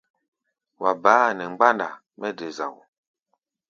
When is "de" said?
2.37-2.47